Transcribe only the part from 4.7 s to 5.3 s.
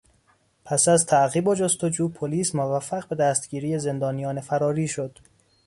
شد.